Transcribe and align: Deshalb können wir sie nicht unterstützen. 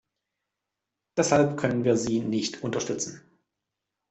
Deshalb 1.15 1.57
können 1.57 1.83
wir 1.83 1.95
sie 1.95 2.21
nicht 2.21 2.63
unterstützen. 2.63 3.21